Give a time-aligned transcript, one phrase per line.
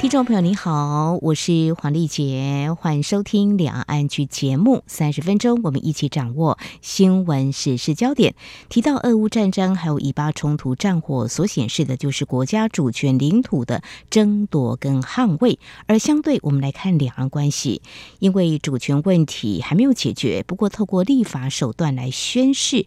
[0.00, 8.34] 听众朋友，你好，我是黄丽杰，欢迎收听《两岸 ING》节目，三十分钟，我们一起掌握新闻时事焦点。
[8.70, 15.58] 提到俄乌战争，还有以巴冲突战火所显示的，就是国家主权领土的争夺跟捍卫。
[15.84, 17.82] 而相对，我们来看两岸关系，
[18.20, 22.86] 因为主权问题还没有解决，不过透过立法手段来宣示。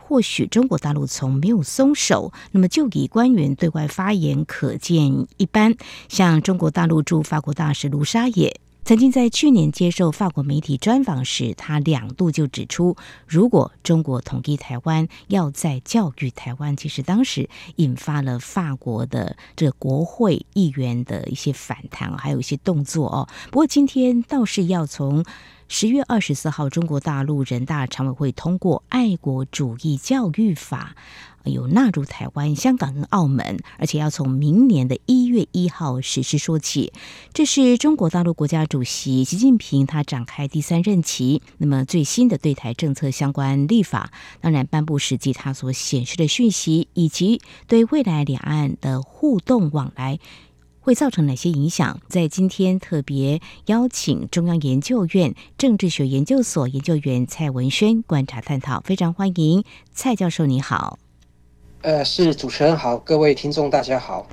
[0.00, 5.74] 或许中国大陆从没有松手，那么就以官员对外发言可见一斑。
[6.08, 12.96] 像中国大陆驻法国大使卢沙野曾经在去年接受法国媒体专访时，他两度就指出，
[13.26, 23.28] 如果中国统一台湾，要在教育台湾，其实当时引发了法国的这国会议员的一些反弹，还有一些动作哦。
[23.50, 25.24] 不过今天倒是要从。
[25.68, 30.94] 十月二十四号，中国大陆人大常委会通过《爱国主义教育法》，
[31.50, 36.92] 有纳入台湾、香港跟澳门，而且要从明年的一月一号实施说起。
[37.32, 50.20] 这是中国大陆国家主席习近平他展开第三任期，那么最新的对台政策相关立法，当然颁布实际他所显示的讯息，以及对未来两岸的互动往来。
[50.86, 52.00] 会造成哪些影响？
[52.06, 61.00] 在今天特别邀请中央研究院政治学研究所研究员蔡文轩观察探讨，非常欢迎蔡教授，你好。
[61.82, 64.28] 呃，是主持人好，各位听众大家好。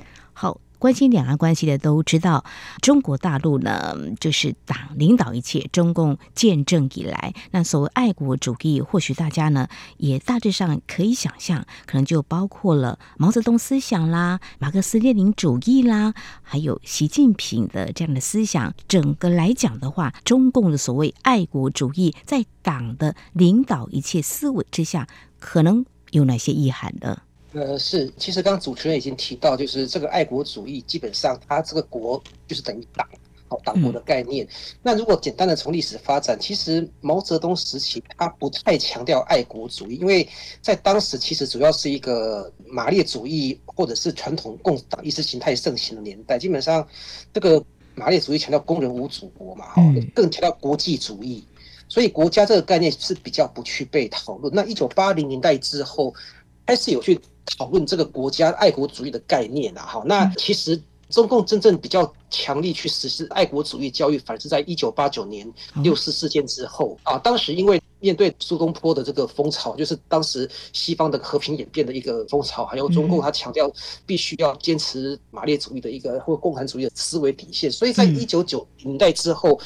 [0.84, 2.44] 关心两岸关系的都知道，
[2.82, 5.66] 中国大陆呢，就是党领导一切。
[5.72, 18.74] 中共建政以来，那所谓爱国主义，或许大家呢也大致上可以想象，可能就包括了毛泽东思想啦、马克思列宁主义啦，还有习近平的这样的思想。
[18.86, 25.08] 整个来讲的话，中共的所谓爱国主义，在党的领导一切思维之下，
[25.40, 27.22] 可能有哪些意涵呢？
[27.54, 33.08] 呃，是，其实刚刚主持人已经提到，就是这个爱国主义，基本上它这个国就是等于党，
[33.46, 34.46] 好，党国的概念。
[34.82, 40.28] 那如果简单的从历史发展，其实毛泽东时期他不太强调爱国主义，因为
[40.60, 46.84] 在当时其实主要是一个马列主义或者是传统共党意识形态盛行的年代，基本上
[47.32, 47.64] 这个
[47.94, 49.82] 马列主义强调工人无祖国嘛，哈，
[50.12, 51.46] 更强调国际主义，
[51.88, 54.52] 所以国家这个概念是比较不去被讨论。
[54.52, 56.12] 那一九八零年代之后，
[56.66, 57.20] 开始有去。
[57.58, 60.80] 讨论这个国家爱国主义的概念啊，哈，那其实
[61.10, 65.46] 中共真正比较强力去实施爱国主义教育，反而是在一九八九年
[65.82, 67.18] 六四事件之后啊。
[67.18, 73.70] 当时因为面对苏东坡的这个风潮，就是当时西方的和平演变的一个风潮，还有中共他强调
[74.06, 79.60] 必须要坚持马列主义的一个或共产主义的思维底线，所以在一九九零年代之后。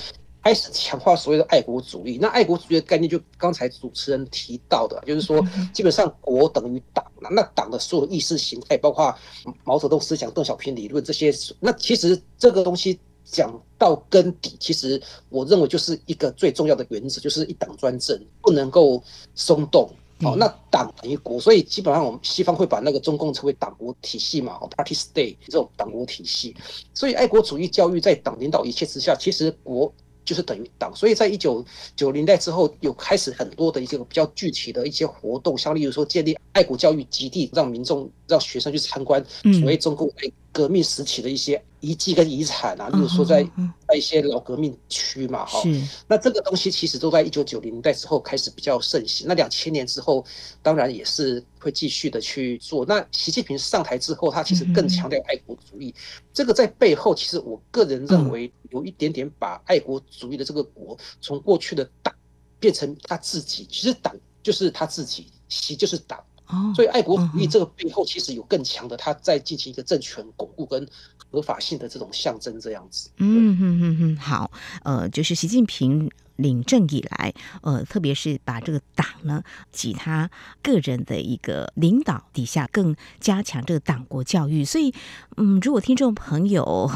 [0.49, 9.15] 开始强化所谓的爱国主义，那爱国主义的概念就刚才主持人提到的，就是说基本上国等于党，那党的所有意识形态，包括
[9.63, 14.99] 毛泽东思想、邓小平理论这些，那其实这个东西讲到根底，其实
[15.29, 19.05] 我认为就是一个最重要的原则，就是一党专政，不能够
[19.35, 19.91] 松动。
[20.23, 26.57] 哦，那党等于国，所以基本上我们西方会把那个中共称为党国体系嘛，Party State 这种党国体系，
[26.95, 29.93] 所以爱国主义教育在党领导一切之下，其实国。
[30.29, 31.65] 就是等于党，所以在一九
[31.97, 39.25] 九零代之后，有开始很多的一些比较具体的一些活动，像例如说建立爱国教育基地，让民众、让学生去参观
[39.59, 40.13] 所谓中共
[40.53, 43.43] 革命时期的一些遗迹跟遗产啊，例如说在
[43.89, 45.63] 在一些老革命区嘛，哈，
[46.07, 49.27] 那这个东西其实都在一九九零年代之后开始比较盛行。
[49.27, 50.23] 那两千年之后，
[50.63, 52.85] 当然也是会继续的去做。
[52.85, 55.95] 那习近平上台之后，他其实更强调爱国主义。
[56.35, 62.15] 这个在背后，其实我个人认为有一点点把爱国主义的这个国从过去的党
[62.61, 63.67] 变成他自己。
[63.71, 66.19] 其实党就是他自己，习就是党。
[66.75, 70.89] 所以爱国主义这个背后其实有更强的，他在进行一个政权巩固跟
[71.31, 73.11] 合法性的这种象征，这样子。
[73.19, 74.51] 嗯嗯嗯嗯，好，
[74.83, 80.31] 呃，就是习近平领政以来，呃，特别是把这个党呢，及他
[80.63, 84.65] 个人的一个领导底下，更加强这个党国教育。
[84.65, 84.95] 所以，
[85.37, 86.91] 嗯，如果听众朋友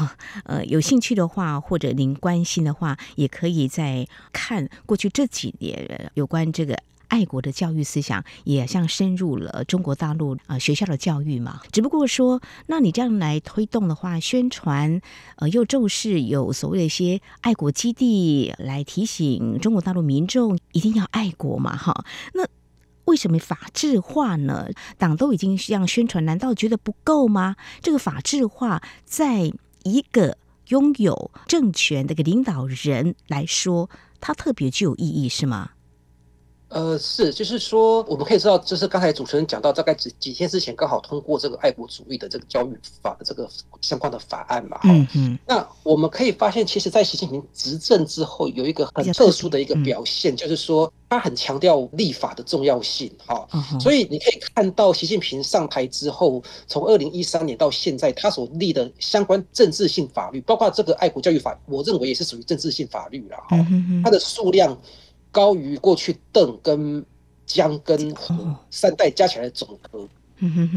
[0.45, 6.77] 呃有兴趣的话，或者您关心的话，也可以再看过去这几年有关这个。
[7.13, 14.99] 爱国的教育思想也像深入了中国大陆啊、呃、学校的教育嘛，只不过说，那你这样来推动的话，宣传
[15.35, 22.47] 呃又重视有所谓的一些爱国基地来提醒中国大陆民众一定要爱国嘛，哈，那
[23.05, 24.69] 为什么法制化呢？
[24.97, 27.55] 党都已经这样宣传，难道觉得不够吗？
[27.83, 29.51] 这个法制化在
[29.83, 30.39] 一个
[30.69, 35.69] 拥有政权的一个领导人来说，它特别具有意义，是吗？
[36.73, 43.47] 呃，是，就是说，我们可以知道，就是刚才主持人讲到，大概几几天之前刚好通过这个爱国主义的这个教育法的这个
[43.79, 44.79] 相关的法案嘛。
[44.85, 45.39] 嗯嗯。
[45.45, 53.11] 那我们可以发现，其实，在习近平执政之后，有一个很特殊的一个表现，就是说，他很强调立法的重要性。
[53.23, 53.47] 哈，
[53.79, 63.37] 所以你可以看到，习近平上台之后，从二零一三年到现在，他所立的相关政治性法律，包括这个爱国教育法，我认为也是属于政治性法律了。
[63.47, 63.57] 哈，
[64.03, 64.75] 它的数量。
[65.33, 67.05] 高于过去邓跟
[67.45, 68.33] 江跟胡
[68.71, 70.07] 三代加起来的总和。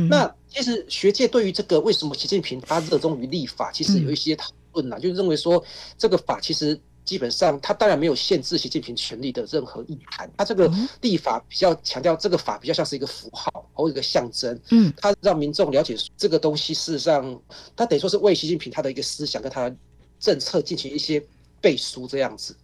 [0.08, 5.62] 那其实学界对于这个为什么习近平他热衷于立法，其实有一些讨论呐，就是认为说
[5.98, 17.40] 这个法其实基本上他当然没有限制习近平权力的任何意涵，他这个立法比较强调这个法比较像是一个符号或一个象征，嗯，他让民众了解这个东西事实上
[17.74, 19.76] 他等于说是为习近平他的一个思想跟他的
[20.20, 21.20] 政策进行一些
[21.60, 22.54] 背书这样子。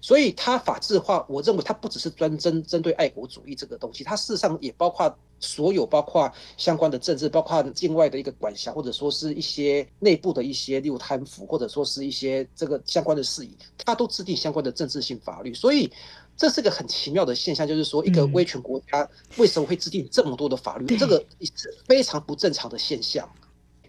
[0.00, 15.52] 所以它法制化，我认为它不只是专针针对爱国主义这个东西，它事实上也包括所有包括相关的政治，包括境外的一个管辖，或者说是一些内部的一些例如贪腐，或者说是一些这个相关的事宜，它都制定相关的政治性法律。
[15.52, 15.90] 所以
[16.36, 23.28] 这是个很奇妙的现象，就是说一个威权国家为什么会制定这么多的法律，这个是非常不正常的现象。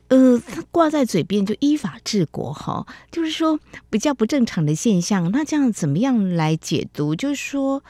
[0.09, 3.59] 呃，他挂在嘴边就依法治国哈，就是说
[3.91, 5.31] 比较不正常的现象。
[5.31, 7.15] 那这样怎么样来解读？
[7.15, 7.83] 就是说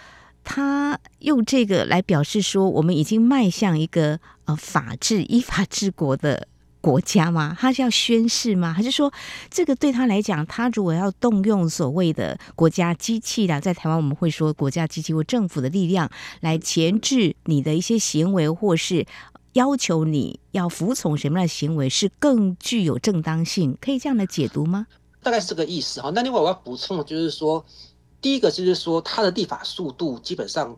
[0.43, 6.47] 他用这个来表示说，我们已经迈向一个呃法治、依法治国的
[6.81, 7.55] 国家吗？
[7.57, 8.73] 他是要宣誓吗？
[8.73, 9.13] 还是说
[9.49, 16.09] 这个对他来讲，他如果要动用所谓的国家机器啦，在台湾我们会说国家机器或政府的力量
[16.41, 19.05] 来钳制你的一些行为，或是？
[19.53, 23.77] 要求你要服从什么样的行为是更具有正当性？
[23.81, 24.87] 可以这样的解读吗？
[25.21, 26.11] 大概是这个意思哈。
[26.13, 27.65] 那另外我要补充的就是说，
[28.21, 30.77] 第一个就是说，它的立法速度基本上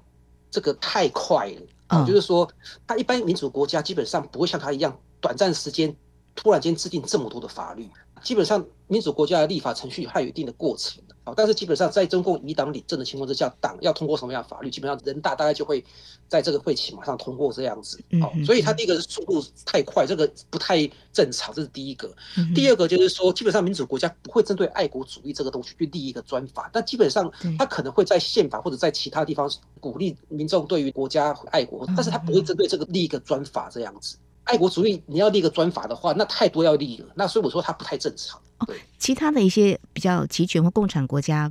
[0.50, 2.50] 这个太快了啊，就是说，
[2.88, 5.96] 它一般民主国家基本上不会像它一样短暂时间
[6.34, 7.90] 突然间制定这么多的法律，
[8.24, 11.04] 基本上民主国家的立法程序还有一定的过程。
[11.24, 15.84] 好，但是基本上在中共以党领政的情况之下，党要通过什么样的法律，基本上人大大概就会
[16.28, 18.00] 在这个会期马上通过这样子。
[18.20, 22.12] 好，所以他第一个是速度太快，这个不太正常，这是第一个。
[22.56, 29.48] 第二个就是说，基本上民主国家不会针对爱国主义这个东西去立一个专法，但基本上他可能会在宪法或者在其他地方
[29.80, 34.18] 鼓励民众对于国家爱国，但是他不会针对这个立一个专法这样子。
[34.46, 38.42] 爱国主义你要立一个专法的话，那太多要立了，那所以我说它不太正常。
[38.58, 41.50] 哦，其他的一些比较集权或共产国家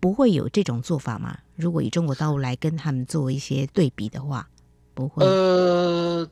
[0.00, 1.38] 不会有这种做法吗？
[1.56, 4.48] 如果以中国大陆来跟他们做一些对比的话，
[4.94, 5.24] 不会。
[5.24, 6.26] 呃，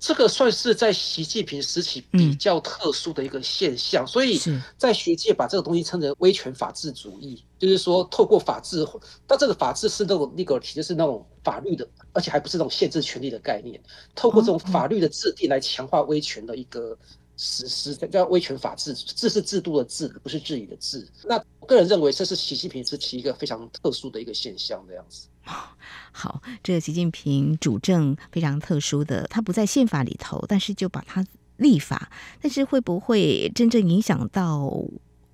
[0.00, 4.40] 这个算是在习近平时期比较特殊的一个现象，嗯、所以
[4.76, 8.84] 在学界把这个东西称为威权法治主义，就是说透过法治，
[9.26, 13.80] 但这个法治是那种 legal，就是那种法律的，而且还不是那种限制权利的概念，
[14.14, 16.98] 透过这种法律的制定来强化威权的一个。
[17.38, 21.08] 实施叫威权法治，这是制度的制，不是治理的治。
[21.24, 25.28] 那我个人认为，这是习近平时期一个非常特殊的一个现象，这样子。
[26.12, 31.24] 好，这个习近平主政非常特殊的，他不在宪法里头，但是就把它
[31.56, 32.10] 立法，
[32.42, 34.70] 但是会不会真正影响到？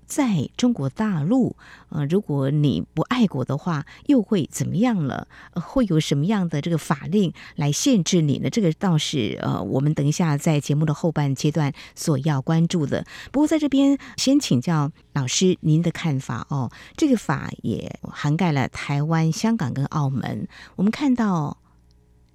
[0.05, 1.55] 在中国大陆，
[1.89, 5.27] 呃，如果你不爱国的话，又会怎么样了？
[5.53, 8.49] 会有什么样的这个法令来限制你呢？
[8.49, 13.05] 这个倒是呃，我们等一下在节目的后半阶段所要关注的。
[13.31, 16.71] 不过在这边先请教老师您的看法哦。
[16.95, 20.47] 这个法也涵盖了台湾、香港跟澳门。
[20.75, 21.57] 我们看到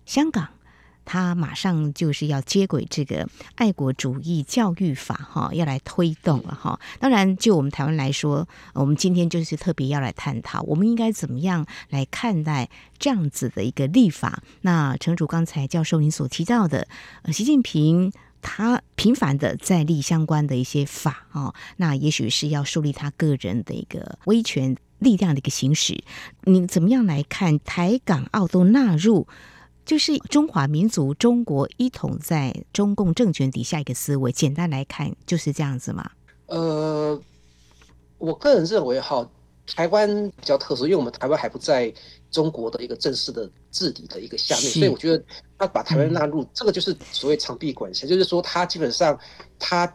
[0.05, 0.49] 香港。
[1.11, 6.79] 他马上就是要接轨这个爱国主义教育法，哈，要来推动了，哈。
[7.01, 14.41] 当然，就我们台湾来说，我们今天就是特别要来探讨，我们应该怎么样来看待这样子的一个立法。
[14.61, 16.87] 那城主刚才教授您所提到的，
[17.33, 26.05] 习近平他频繁的在立相关的一些法，哦，那也许是要树立他个人的一个威权力量的一个行使。
[26.45, 29.27] 你怎么样来看台港澳都纳入？
[29.91, 36.09] 就是中华民族、中国一统在中共政权底下一个思维，简单来看就是这样子吗？
[36.47, 37.21] 呃，
[38.19, 39.29] 我个人认为哈，
[39.67, 41.93] 台湾比较特殊，因为我们台湾还不在
[42.31, 45.25] 中国的一个正式的治理的一个下面，所以我觉得
[45.59, 49.19] 他把台湾纳入，嗯、这个就是所谓长臂管辖，就是说他基本上
[49.59, 49.93] 他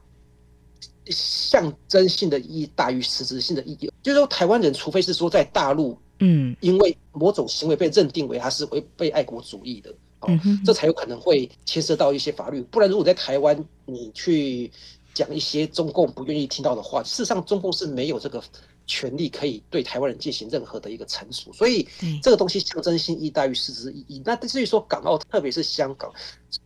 [1.05, 5.97] 象征性的意义大于实质性的意义，就是说台湾人除非是说在大陆。
[6.19, 10.29] 嗯，因为某种行为被认定为他是违背爱国主义的，哦，
[10.65, 12.61] 这才有可能会牵涉到一些法律。
[12.63, 14.71] 不然，如果在台湾，你去
[15.13, 17.03] 讲一些中共不愿意听到的话。
[17.03, 18.41] 事实上，中共是没有这个
[18.87, 21.87] 权利可以对台湾人进行任何的一个惩处，所以
[22.21, 24.21] 这个东西象征性意大于实质意义。
[24.23, 26.11] 那至于说港澳，特别是香港，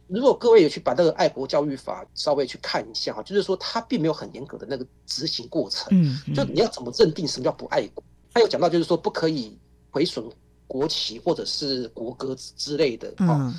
[0.08, 5.88] 如果各位有去把那个爱国教育法稍微去看一下哈，就是说它并没有很严格的那个执行过程。
[5.92, 8.04] 嗯，就你要怎么认定什么叫不爱国？
[8.34, 9.58] 他有讲到就是说不可以
[9.90, 10.24] 毁损
[10.68, 13.54] 国旗或者是国歌之类的啊。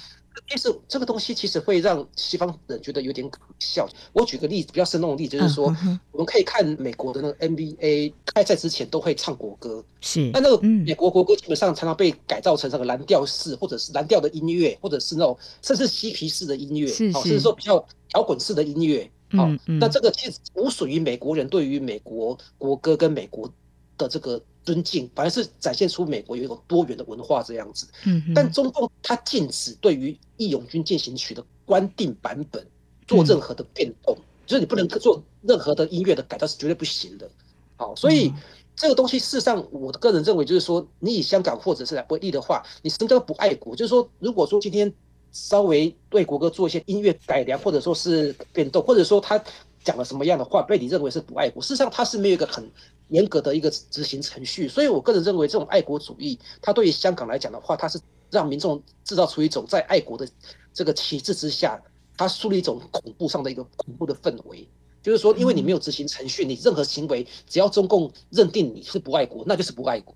[0.48, 3.86] 其实这个东西其实会让西方人觉得有点可笑。
[4.12, 5.64] 我举个例子，比较生动的例子就是说，
[6.12, 10.30] 我们可以看美国的那个 NBA 开赛之前都会唱国歌，是。
[10.32, 17.84] 但那个美国国歌基本上常常被改造成那个蓝调式，或者是蓝调的音乐，或者是那种甚至嬉皮式的音乐，是，甚至说比较
[18.14, 19.10] 摇滚式的音乐。
[19.32, 23.52] 好，那这个其实无属于美国人对于美国国歌跟美国
[24.00, 24.40] 的这个。
[24.62, 27.88] 尊敬，反而是展现出美国有一种多元的文化这样子。
[28.04, 32.64] 嗯，但中共它禁止对于《义勇军进行曲》的官定版本
[33.08, 37.28] 做任何的变动，嗯、就是你不能做任何的音乐的改造是绝对不行的。
[37.76, 38.30] 好，所以
[38.76, 43.74] 这个东西事实上，我个人认为就是说，你以香港或者是来为例的话，你什么叫不爱国？
[43.74, 44.92] 就是说，如果说今天
[45.32, 49.42] 稍微对国歌做一些音乐改良，或者说是变动，或者说他
[49.84, 52.70] 讲了什么样的话被你认为是不爱国，事实上他是没有一个很。
[53.10, 57.98] 严格的一个执行程序，所以我个人认为，这种爱国主义，它对于香港来讲的话，它是
[58.30, 60.28] 让民众制造出一种在爱国的
[60.72, 61.82] 这个旗帜之下，
[62.16, 64.64] 它树立一种恐怖上的一个恐怖的氛围。
[65.02, 70.14] 就是说，因为你没有执行程序，你任何行为，只要中共认定你是不爱国，那就是不爱国。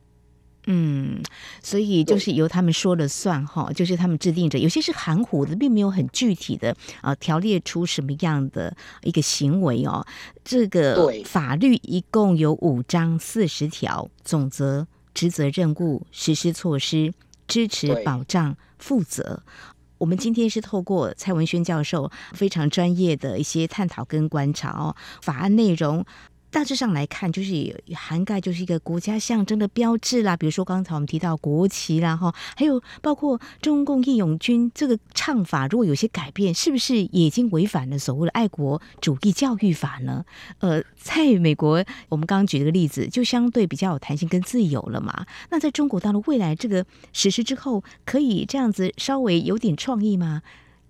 [0.67, 1.23] 嗯，
[1.63, 10.07] 所以就是由他们说了算哈，就是他们制定者，有些是含糊的，并没有很具体的啊条列出什么样的一个行为哦。
[10.43, 17.13] 这个法律一共有五章四十条，总则、职责、任务、实施措施、
[17.47, 19.43] 支持、保障、负责。
[19.99, 26.05] 我们今天是透过蔡文轩教授非常专业的一些探讨跟观察哦，法案内容。
[26.55, 40.25] 大致上来看，就是涵盖就是一个国家象征的标志啦，比如说刚才我们提到国旗啦，哈，还有包括中共义勇军这个唱法，如果有些改变，是不是也已经违反了所谓的爱国主义教育法呢？
[40.61, 45.27] 呃，在美国，我们刚刚举这个例子，就相对比较有弹性跟自由了嘛。
[45.51, 50.43] 那在中国到了未来这个实施之后，可以这样子稍微有点创意吗？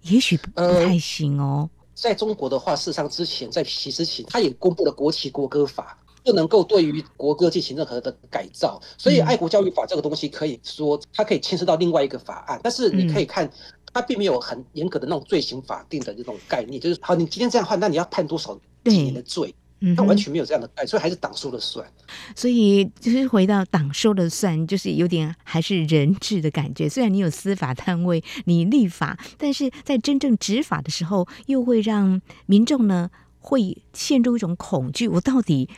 [0.03, 1.71] 也许不太行哦。
[1.95, 8.81] 在中国的话，事实上之前在习之前，他也公布了国旗国歌法，不能够对于国歌进行任何的改造。
[8.99, 12.61] 所以，爱国教育法这个东西可以说，它可以牵涉到另外一个法案。
[12.63, 13.51] 但是你可以看，
[13.93, 19.55] 它并没有很严格的那种罪行法定的这种概念，就是好，你今天这样换，那你要判多少几年的罪？
[19.97, 21.85] 他完全没有这样的概，所以还是党说了算。
[22.37, 26.89] 所以就是回到党说了算，就是有点还是人治的感觉。
[26.89, 35.69] 虽然你有司法单位，你立法，但是在真正执法的时候，又会让民众呢会陷入一种恐惧：我到底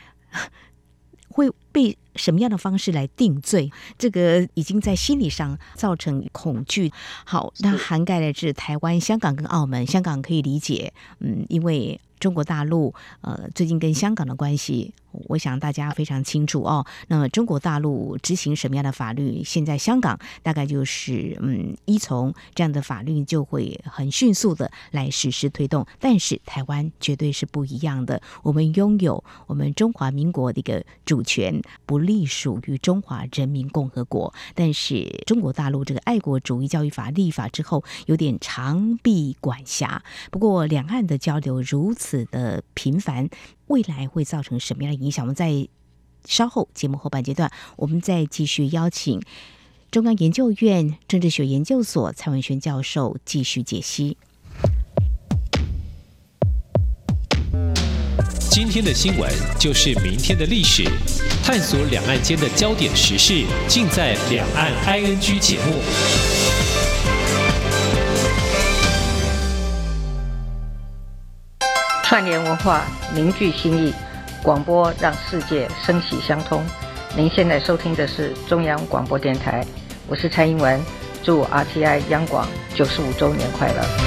[1.29, 3.71] 会被什么样的方式来定罪？
[3.97, 6.91] 这个已经在心理上造成恐惧。
[7.23, 9.85] 好，那涵盖的是台湾、香港跟澳门。
[9.85, 12.01] 香港可以理解，嗯，因为。
[12.19, 14.91] 中国大陆呃，最近跟香港的关系。
[15.27, 16.83] 我想大家非常清楚哦。
[17.07, 25.85] 那么中国大陆执行什么样的法律，现在香港大概就是嗯依从这样的法律，就会很迅速的来实施推动。
[25.99, 34.33] 但是台湾绝对是不一样的，我们拥有我们中华民国的一个主权，不隶属于中华人民共和国。
[34.55, 40.03] 但是中国大陆这个爱国主义教育法立法之后，有点长臂管辖。
[40.31, 43.29] 不过两岸的交流如此的频繁。
[43.67, 45.25] 未来会造成什么样的影响？
[45.25, 45.67] 我们在
[46.25, 49.21] 稍后节目后半阶段，我们再继续邀请
[49.91, 54.15] 中央研究院政治学研究所蔡文轩教授继续解析。
[58.49, 60.85] 今天的新闻就是明天的历史，
[61.47, 65.75] 探索两岸间的焦点时事，尽在《两岸 ING》节目。
[72.03, 72.83] 串联文化，
[73.15, 73.93] 凝聚心意，
[74.43, 76.61] 广播让世界声息相通。
[77.15, 79.65] 您现在收听的是中央广播电台，
[80.05, 80.77] 我是蔡英文，
[81.23, 84.06] 祝 RTI 央广九十五周年快乐。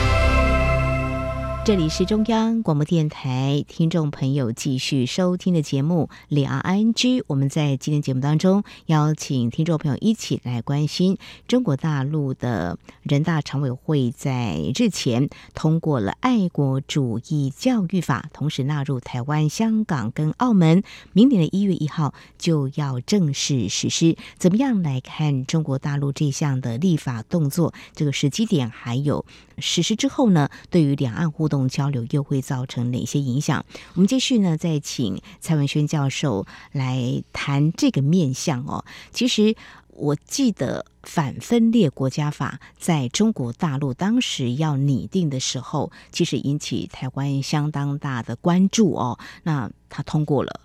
[1.63, 6.95] 这里是中央广播电台，听众朋友继续收听的节目《两岸 ING》。
[7.27, 24.17] 我们在今天节目当中邀请听众朋友一起来关心中国大陆的人大常委会在日前通过了《爱国主义教育法》，同时纳入台湾、香港跟澳门，明年的一月一号就要正式实施。
[24.39, 27.75] 怎么样来看中国大陆这项的立法动作？
[27.95, 29.27] 这个时机点还有
[29.59, 30.49] 实施之后呢？
[30.71, 33.63] 对于两岸互动交流又会造成哪些影响？
[33.93, 38.87] 我们继续呢，再请蔡文轩教授来谈这个面向哦。
[39.13, 39.55] 其实
[39.89, 49.19] 我记得反分裂国家法在中国大陆当时要拟定的时候，其实引起台湾相当大的关注哦。
[49.43, 50.61] 那他通过了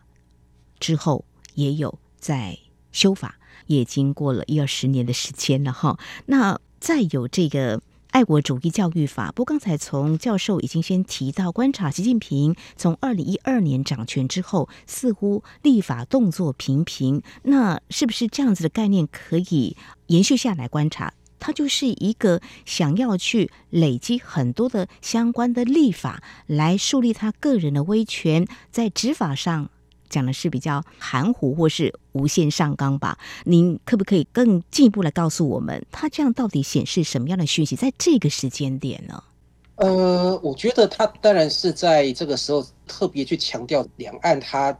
[0.79, 1.25] 之后，
[1.55, 2.57] 也有在
[2.93, 5.99] 修法，也经过了一二十年的时间了哈。
[6.27, 7.81] 那再有这个。
[8.15, 17.21] 爱国主义教育法，不过刚才从教授已经先提到，观察习近平从二零一二年掌权之后，似乎立法动作频频。
[17.43, 19.75] 那是不是这样子的概念可以
[20.07, 21.11] 延续下来观察？
[21.41, 29.69] 他就是一个想要去累积很多的相关的立法，来树立他个人的威权，在执法上。
[30.09, 33.17] 讲的是比较含糊或是无限上纲吧？
[33.43, 37.75] 您可不可以更进一步来告诉我们，它这样到底显示什么样的讯息？
[37.75, 39.23] 在这个时间点呢？
[39.75, 44.71] 呃，我觉得他当然是在这个时候特别去强调两岸，它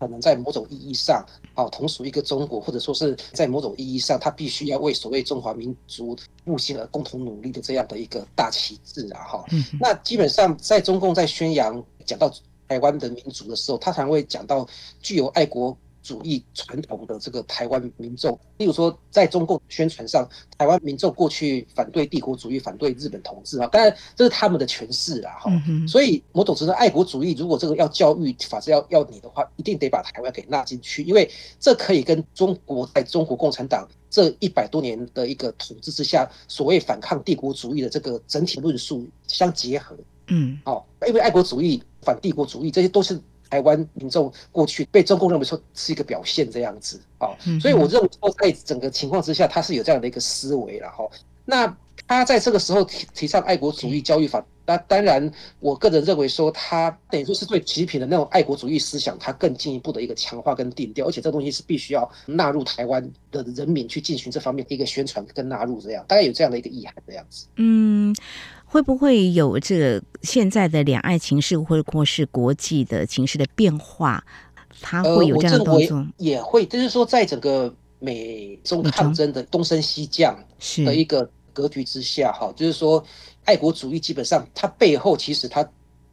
[0.00, 9.22] 可能在某种意义上啊同属一个中国，或者说是在某种意义上，它必须要为所谓中华民族复兴而共同努力的这样的一个大旗帜啊！
[9.22, 9.44] 哈，
[9.78, 12.28] 那基本上在中共在宣扬讲到。
[12.68, 14.66] 台湾的民族的时候，他才会讲到
[15.00, 20.28] 具有爱国主义传统的这个台湾民众，例如说，在中共宣传上，
[20.58, 25.50] 台湾民众过去反对帝国主义、反对日本统治啊，当然这是他们的诠释啦，哈。
[25.88, 39.96] 所以某种程度爱国主义，如果这个要教育法治要要你的话，一定得把台湾给纳进去，因为这可以跟中国在中国共产党这一百多年的一个统治之下，所谓反抗帝国主义的这个整体论述相结合。
[40.28, 41.82] 嗯，好，因为爱国主义。
[42.04, 51.08] 反帝国主义，这些都是台湾民众过去被中共认为说是一个表现这样子啊，所以我认为说在整个情况之下，他是有这样的一个思维了哈。
[51.46, 51.74] 那
[52.06, 67.46] 他在这个时候提提倡爱国主义教育法，那当然我个人认为说他等于说是对习近平的那种爱国主义思想，他更进一步的一个强化跟定调，而且这东西是必须要纳入台湾的人民去进行这方面的一个宣传跟纳入这样，大概有这样的一个意涵这样子。
[67.56, 68.14] 嗯。
[68.74, 74.20] 会不会有这个现在的两岸情势，或者或是国际的情势的变化？
[74.80, 76.04] 它会有这样的动作？
[76.16, 80.36] 也会，就是说，在整个美中抗争的东升西降
[80.84, 83.00] 的一个格局之下，哈，就是说，
[83.44, 85.64] 爱国主义基本上它背后其实它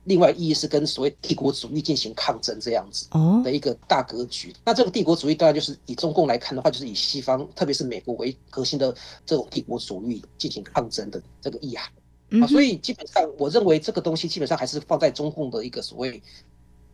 [0.03, 3.07] 另外意义是跟所谓帝国主义进行抗争这样子
[3.43, 4.53] 的一个大格局。
[4.63, 8.95] 那这个帝国主义当然就是以中共来看的话，就是以西方，特别是美国为核心的
[9.25, 11.91] 这种帝国主义进行抗争的这个意涵。
[12.39, 16.21] 啊，所以基本上，我认为这个东西基本上还是放在中共的一个所谓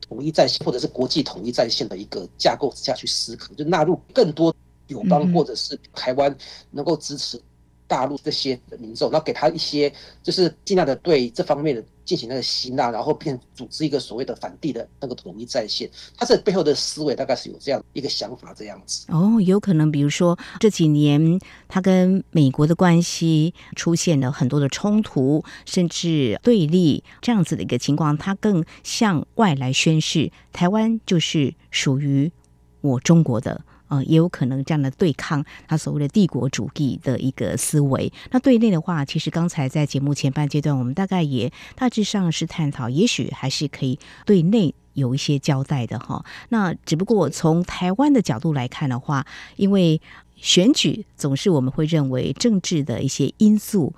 [0.02, 4.56] 统一战线，或者是国际统一战线的一个架构之下去思考，就纳入更多
[4.88, 6.36] 友邦或者是台湾
[6.72, 7.40] 能够支持
[7.88, 11.84] 大陆这些民众，然后给他一些就是尽量的对这方面的。
[12.08, 19.06] 进行那个吸纳，然后变组织一个所谓的反帝的那个统一战线，他这背后的思维大概是有这样一个想法，这样子。
[19.10, 32.32] 哦，有可能，比如说这几年他跟美国的关系出现了很多的冲突，甚至对立这样子的一个情况，他更向外来宣示台湾就是属于
[32.80, 33.66] 我中国的。
[33.88, 38.12] 呃，也有可能这样的对抗他所谓的帝国主义的一个思维。
[38.32, 46.26] 那对内的话，其实刚才在节目前半阶段，我们大概也大致上是探讨，也许还是可以对内有一些交代的哈。
[46.50, 50.02] 那只不过从台湾的角度来看的话，因为
[50.36, 53.94] 选举总是我们会认为政治的一些因素，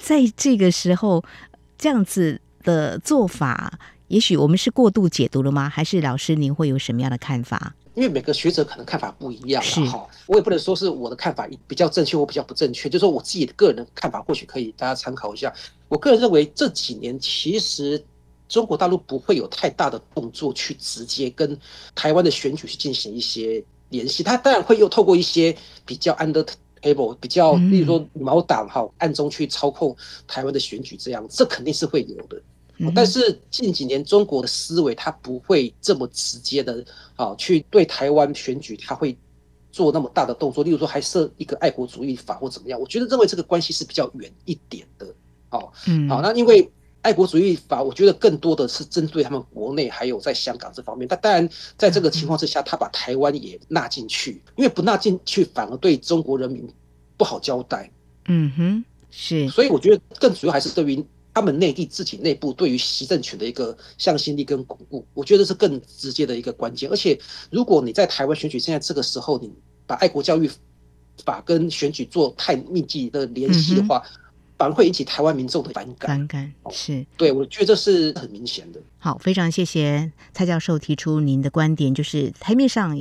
[0.00, 1.24] 在这个时候
[1.76, 3.78] 这样子的做法，
[4.12, 5.70] 也许我们是过度解读了吗？
[5.70, 7.74] 还是老师您会有什么样的看法？
[7.94, 15.50] 因为每个学者可能看法不一样，哈，我也不能说是我的看法比较正确或比较不正确，就是说我自己的个人的看法，或许可以大家参考一下。
[15.88, 18.04] 我个人认为这几年其实
[18.50, 21.58] 中国大陆不会有太大的动作去直接跟
[21.94, 26.46] 台湾的选举去进行一些联系，他当然会又透过一些比较 under
[26.82, 29.96] table，比较，例如说羽毛党哈，暗中去操控
[30.26, 32.38] 台湾的选举这样，这肯定是会有的。
[32.94, 39.16] 但是近几年中国的思维，他不会这么直接的啊，去对台湾选举，他会
[39.70, 40.64] 做那么大的动作。
[40.64, 42.80] 例如说，还设一个爱国主义法或怎么样？
[42.80, 45.06] 我觉得认为这个关系是比较远一点的。
[45.50, 46.68] 哦，嗯，好，那因为
[47.02, 51.06] 爱国主义法，我觉得更多的是针对他们国内还有在香港这方面。
[51.06, 56.68] 但当然，在这个情况之下，他把台湾也纳进去，因为不纳进去反而对中国人民
[57.16, 57.88] 不好交代。
[58.26, 59.48] 嗯哼，是。
[59.50, 61.04] 所以我觉得更主要还是对于。
[61.34, 66.90] 他们内地自己内部对于习政权的一个向心力跟巩固，我觉得是更直接的一个关键。
[66.90, 67.18] 而且，
[67.50, 69.50] 如果你在台湾选举现在这个时候，你
[69.86, 70.50] 把爱国教育
[71.24, 74.02] 法跟选举做太密集的联系的话，
[74.58, 76.08] 反而会引起台湾民众的反感。
[76.08, 78.80] 反感是，对，我觉得这是很明显的。
[78.98, 82.94] 好，非常谢谢蔡教授提出您的观点，就是台面上。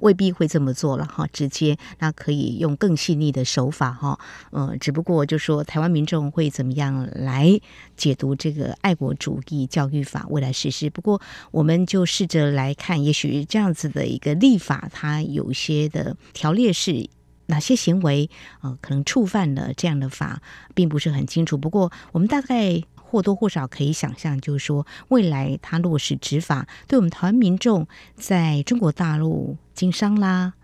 [0.00, 4.18] 未必会这么做了哈，直接那可以用更细腻的手法哈，
[4.50, 7.60] 呃，只不过就说台湾民众会怎么样来
[7.96, 10.90] 解读这个爱国主义教育法未来实施。
[10.90, 17.08] 不过我们就试着来看，也许这样子的一个立法，它有些的条列是
[17.46, 18.28] 哪些行为，
[18.60, 20.42] 呃，可能触犯了这样的法，
[20.74, 21.56] 并不是很清楚。
[21.56, 22.82] 不过我们大概。
[23.08, 30.54] 或多或少可以想象，就是说，未来他落实执法，对我们台湾民众在中国大陆经商啦，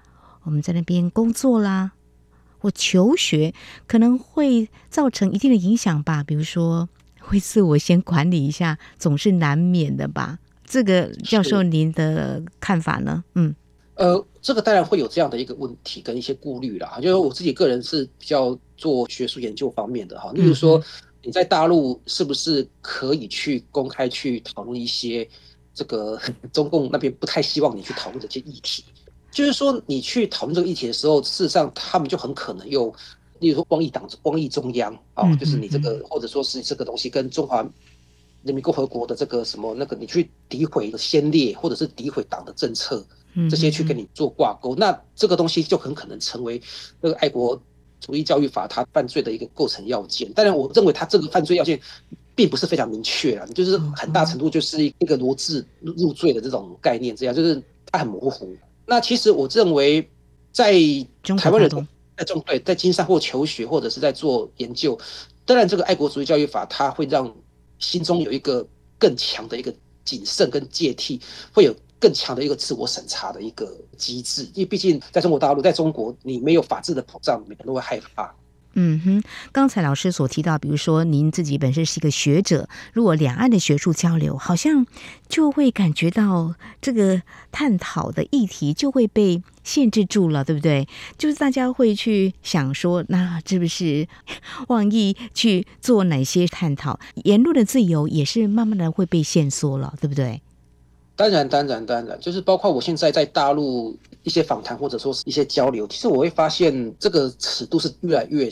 [0.42, 1.92] 我们在那边工作啦，
[2.58, 3.54] 或求学，
[3.86, 6.24] 可能会造成一定的影响吧。
[6.24, 6.88] 比如说，
[7.20, 10.40] 会自我先管理一下，总是难免的吧。
[10.64, 13.22] 这个教授，您的看法呢？
[13.34, 13.54] 嗯，
[13.94, 16.98] 呃，这个当然会有这样的一个问题跟一些顾虑啦。
[17.00, 20.78] 就是我自己个人是比较做学术研究方面的哈，例如说。
[20.78, 20.84] 嗯
[21.24, 25.24] 你在大陆是不是可以去公开去讨论一些
[25.72, 26.20] 这个
[26.52, 28.84] 中共那边不太希望你去讨论的一些议题？
[29.32, 32.94] 就是说，你去讨论这个议题的时候，事实上他们就很可能又，
[33.40, 37.66] 例如说光义党、光义中央啊，就是你这个或者说是这个东西跟中华
[38.42, 43.04] 人民共和国的这个什么那个，你去诋毁先烈或者是诋毁党的政策，
[43.50, 46.62] 这些去跟你做挂钩，那这个东西就很可能成为
[47.00, 47.60] 那个爱国。
[48.04, 51.80] 主义教育法，它犯罪的一个构成要件，当然，我认为它这个犯罪要件
[52.34, 58.56] 并不是非常明确啊，就是很大程度就是一个罗织入罪的这种概念，这样就是它很模糊。
[58.86, 60.10] 那其实我认为，
[60.52, 60.72] 在
[61.38, 61.70] 台湾人
[62.16, 64.98] 在中对在经商或求学或者是在做研究，
[65.44, 67.34] 当然这个爱国主义教育法，它会让
[67.78, 68.66] 心中有一个
[68.98, 71.20] 更强的一个谨慎跟芥蒂，
[71.52, 71.74] 会有。
[72.02, 78.34] 更强的一个自我审查的一个机制，因为毕竟在中国大陆，在中国你没有法治的保障，每个人都会害怕。
[78.74, 84.86] 嗯哼，刚才老师所提到，比如说您自己本身是一个学者，如果两岸的学术交流，好像
[85.28, 90.88] 就会感觉到这个探讨的议题就会被限制住了，对不对？
[91.18, 94.08] 就是大家会去想说，那是不是
[94.68, 96.98] 妄议去做哪些探讨？
[97.24, 100.40] 言论的自由也是慢慢的会被限缩了，对不对？
[101.22, 108.48] 当然，当然，当然，就是包括我现在在大陆一些访谈或者说是一些交流，其实我会发现这个尺度是越来越，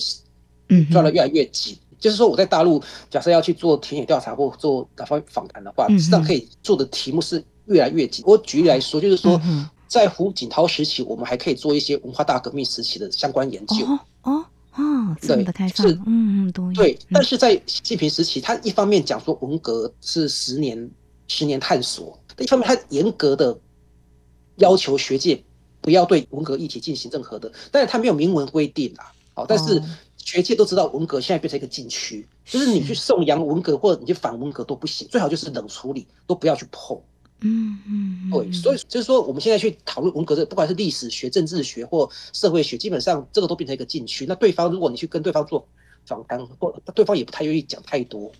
[0.68, 1.76] 嗯，抓得越来越紧。
[1.98, 2.80] 就是说我在大陆，
[3.10, 8.24] 假设要去做田野调查或做哪方访谈的话，实际上可以做的题目是越来越紧。
[8.26, 9.40] 我举例来说，就是说
[9.88, 13.84] 在胡锦涛时期，我们还可以做一些文化大革命时期的相关研究。
[13.84, 14.44] 哦哦
[14.76, 16.74] 哦，这么的开放，是嗯嗯，对。
[16.74, 20.90] 对，但是在习近平时期，他一方面讲说文革是十年
[21.26, 22.16] 十年探索。
[22.38, 23.58] 一方面，他严格的
[24.56, 25.42] 要求学界
[25.80, 29.12] 不要对文革议题进行任何的，但是他没有明文规定啊。
[29.34, 29.82] 好，但是
[30.16, 37.00] 学界都知道文革现在变成一个禁区，就是你去颂扬文革或者你去反文革都不行，最好就是冷处理，都不要去碰。
[37.42, 44.26] 嗯嗯，对，所以就是说，我们现在去讨论文革的，不管是历史学、政治学或社会学，基本上这个都变成一个禁区。
[44.26, 45.66] 那对方，如果你去跟对方做
[46.04, 48.30] 访谈，或对方也不太愿意讲太多。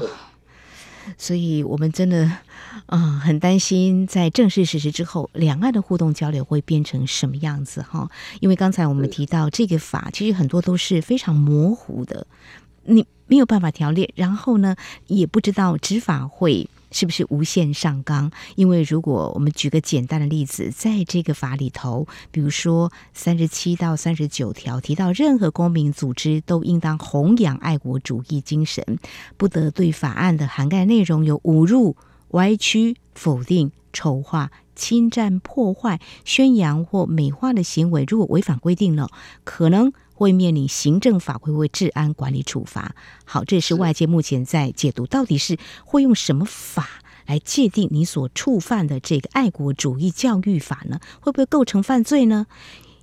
[0.00, 0.08] 对。
[1.16, 2.24] 所以，我们真的，
[2.86, 8.10] 嗯、呃，很担心在正式实施之后，两岸的互动交流会变成什么样子哈？
[8.40, 12.26] 因为刚才我们提到这个法，其实很多都是非常模糊的，
[12.84, 16.68] 你没有办法条列，然后呢，也不知道执法会。
[16.90, 18.30] 是不是无限上纲？
[18.56, 28.98] 因为如果我们举个简单的例子，在这个法里头，比如说三十七到三十九条提到，任何公民组织都应当弘扬爱国主义精神，
[29.36, 31.96] 不得对法案的涵盖内容有侮辱、
[32.28, 38.04] 歪曲、否定、丑化、侵占、破坏、宣扬或美化的行为。
[38.08, 39.08] 如果违反规定了，
[39.44, 39.92] 可能。
[40.18, 42.96] 会面临行政法规或治安管理处罚。
[43.24, 46.88] 好，这是外界目前在解读，到底是会用什么法
[47.24, 50.98] 来界定你所触犯的这个爱国主义教育法呢？
[51.20, 52.48] 会不会构成犯罪呢？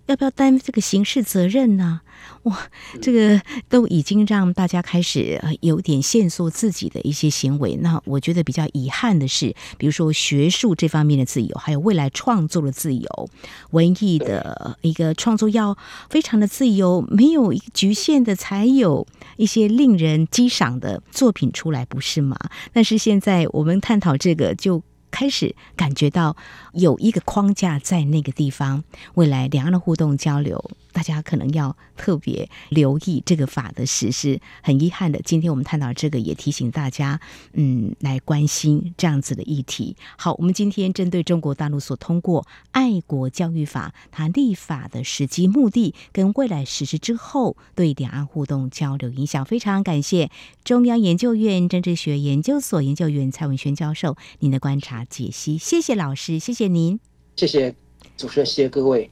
[0.07, 2.01] 要不要担这个刑事责任呢？
[2.43, 2.69] 哇，
[3.01, 7.75] 这个都已经让大家开始有点限缩自己的一些行为。
[7.77, 13.29] 那我觉得比较遗憾的是，比如说学术这方面的自由，还有未来创作的自由，
[13.71, 15.77] 文艺的一个创作要
[16.09, 19.05] 非常的自由，没有一局限的，才有
[19.37, 22.37] 一些令人激赏的作品出来，不是吗？
[22.71, 24.83] 但是现在我们探讨这个就。
[25.15, 26.35] 开始感觉到
[26.73, 34.39] 有一个框架在那个地方，未来两岸的互动交流大家可能要特别留意这个法的实施。
[34.63, 37.19] 很遗憾的，今天我们探讨这个，也提醒大家，
[37.51, 39.97] 嗯，来关心这样子的议题。
[40.17, 50.31] 好，我们今天针对中国大陆所通过《爱国教育法》，它立法的时机、目的跟未来实施之后对两岸互动交流影响，非常感谢
[50.63, 55.57] 中央研究院政治学研究所研究员蔡文轩教授您的观察解析。
[55.57, 56.97] 谢谢老师，谢谢您，
[57.35, 57.75] 谢谢
[58.15, 59.11] 主持人，谢谢各位。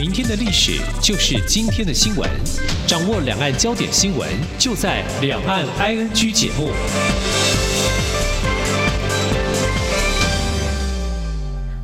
[0.00, 2.26] 明天的历史就是今天的新闻，
[2.86, 4.26] 掌握两岸焦点新闻
[4.58, 6.70] 就在《两岸 ING》节目。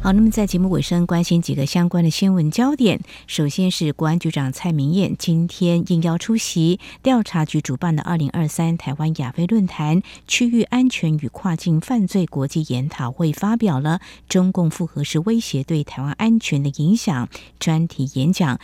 [0.06, 3.00] 好，那么在节目尾声，关心几个相关的新闻焦点。
[3.26, 18.60] 首先是国安局长蔡明彦今天应邀出席调查局主办的二零二三台湾亚非论坛区域安全与跨境犯罪国际研讨会，发表了中共复合式威胁对台湾安全的影响专题演讲，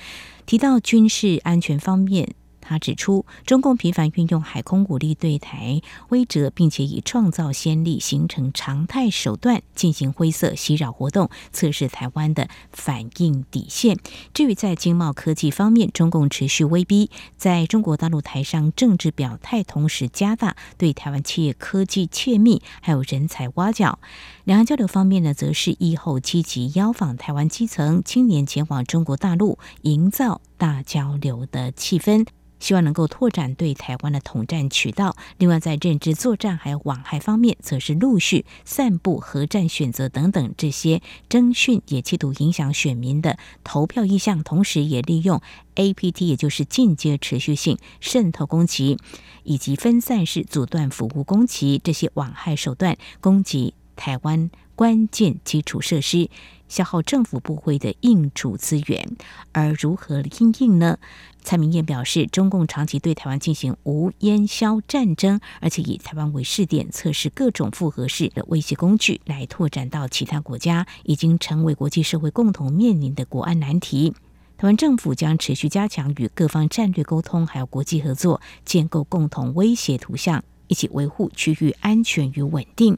[0.47, 2.37] 提到军事安全方面。
[2.63, 13.99] 他指出，中共频繁运用海空武力对台威慑，并且以创造先例、形成常态手段进行灰色袭扰活动，测试台湾的反应底线。
[14.33, 23.99] 至于在经贸科技方面，中共持续威逼在中国大陆台商政治表态，同时加大对台湾企业科技窃密还有人才挖角。
[24.45, 32.27] 两岸交流方面呢，则是疫后积极邀访台湾基层青年前往中国大陆，营造大交流的气氛。
[32.63, 35.17] 希望能够拓展对台湾的统战渠道。
[35.37, 44.45] 另外，在认知作战还有网害方面，则是陆续散布核战选择等等这些征讯，也企图影响选民的投票意向。
[44.45, 45.43] 同时，也利用
[45.75, 48.97] APT，也就是间接持续性渗透攻击，
[49.43, 56.29] 以及分散式阻断服务攻击这些网害手段，攻击台湾关键基础设施。
[56.69, 59.07] 消耗政府部会的应主资源，
[59.53, 60.99] 而如何应应呢？
[61.43, 74.15] 蔡明彦表示，中共长期对台湾进行无烟硝战争，而且以台湾为试点，测试各种复合式的威胁工具，来拓展到其他国家，已经成为国际社会共同面临的国安难题。
[74.57, 80.43] 台湾政府将持续加强与各方战略沟通，还有国际合作，建构共同威胁图像。
[80.73, 82.97] 一起维护区域安全与稳定。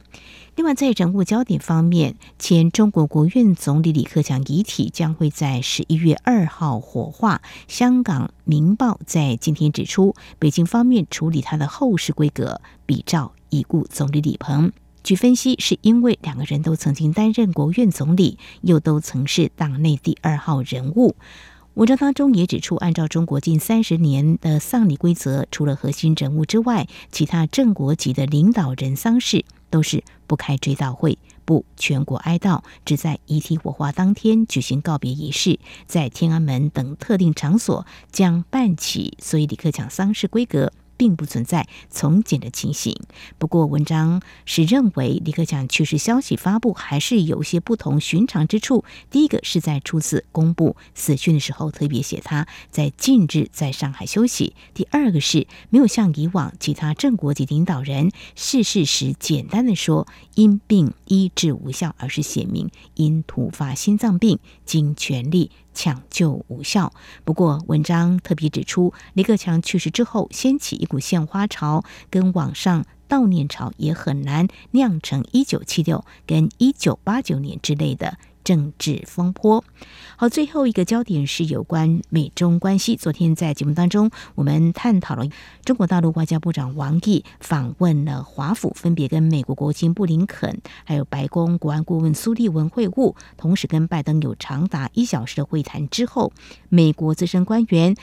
[0.55, 7.41] 另外，在人物焦点方面，前中国国务院总理李克强遗体将会在十一月二号火化。
[7.67, 14.71] 香港《明报》在今天指出，北京方面处理他的后事规格比照已故总理李鹏。
[15.03, 21.17] 据分析，是因为两个人都曾经担任国务院总理，又都曾是党内第二号人物。
[21.75, 39.17] 文章当中也指出，按照中国近三十年的丧礼规则，除了核心人物之外，其他正国级的领导人丧事都是不开追悼会、不全国哀悼，只在遗体火化当天举行告别仪式，在天安门等特定场所将办起。
[39.21, 40.71] 所以，李克强丧事规格。
[40.97, 42.95] 并不存在从简的情形。
[43.37, 48.83] 不过，文章是认为李克强去世消息发布还是有些不同寻常之处。
[49.09, 65.51] 第一个是在初次公布死讯的时候，特别写他在近日在上海休息；第二个是没有像以往其他正国级领导人逝世时简单的说因病医治无效，而是写明因突发心脏病经全力。
[65.75, 66.91] 抢救无效。
[67.23, 78.17] 不过，文章特别指出，李克强去世之后，掀起一股献花潮，跟网上悼念潮，也很难酿成一九七六跟一九八九年之类的。
[78.45, 79.65] 政治风波。
[80.15, 82.95] 好，最后一个焦点是有关美中关系。
[82.95, 85.25] 昨天在节目当中，我们探讨了
[85.65, 96.31] 中国大陆外交部长王毅访问了华府，分别跟美国国务卿布林肯，还有白宫国安顾问苏利文会晤，同时跟拜登有长达一小时的会谈之后，
[96.69, 97.95] 美国资深官员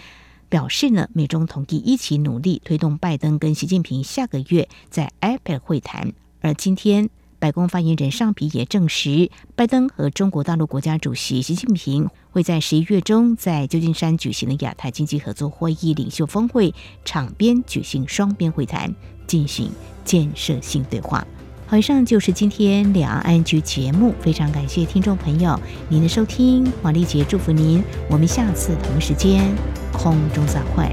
[0.51, 6.13] 表示呢，美中同意一起努力推动拜登跟习近平下个月在 APEC 会谈。
[6.41, 7.09] 而今天。
[7.43, 16.73] 白宫发言人尚皮也证实，拜登和中国大陆国家主席习近平会在十一月中在旧金山举行的亚太经济合作会议领袖峰会
[17.05, 18.95] 场边举行双边会谈，
[19.27, 19.73] 进行
[20.05, 21.27] 建设性对话。
[21.67, 29.53] 好，以上就是今天两岸 ING 节目，非常感谢听众朋友您的收听，王丽杰祝福您，我们下次同一时间
[29.93, 30.89] 空中再会。